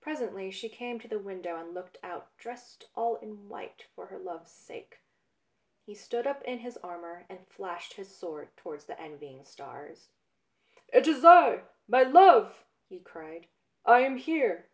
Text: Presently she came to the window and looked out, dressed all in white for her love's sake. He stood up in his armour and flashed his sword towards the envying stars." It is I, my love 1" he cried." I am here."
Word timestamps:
Presently 0.00 0.50
she 0.50 0.70
came 0.70 0.98
to 0.98 1.08
the 1.08 1.18
window 1.18 1.56
and 1.56 1.74
looked 1.74 1.98
out, 2.02 2.34
dressed 2.38 2.86
all 2.96 3.16
in 3.16 3.50
white 3.50 3.84
for 3.94 4.06
her 4.06 4.18
love's 4.18 4.50
sake. 4.50 5.00
He 5.84 5.94
stood 5.94 6.26
up 6.26 6.40
in 6.44 6.60
his 6.60 6.78
armour 6.78 7.26
and 7.28 7.46
flashed 7.46 7.92
his 7.92 8.16
sword 8.16 8.56
towards 8.56 8.86
the 8.86 8.98
envying 8.98 9.44
stars." 9.44 10.08
It 10.94 11.06
is 11.06 11.22
I, 11.22 11.64
my 11.86 12.02
love 12.02 12.44
1" 12.54 12.56
he 12.88 13.00
cried." 13.00 13.46
I 13.84 14.00
am 14.00 14.16
here." 14.16 14.70